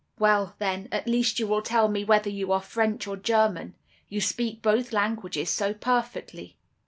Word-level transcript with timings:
"'Well, 0.17 0.55
then, 0.57 0.89
at 0.91 1.05
least 1.05 1.37
you 1.37 1.45
will 1.45 1.61
tell 1.61 1.87
me 1.87 2.03
whether 2.03 2.31
you 2.31 2.51
are 2.51 2.59
French 2.63 3.05
or 3.05 3.15
German; 3.15 3.75
you 4.09 4.19
speak 4.19 4.63
both 4.63 4.91
languages 4.91 5.51
so 5.51 5.75
perfectly. 5.75 6.57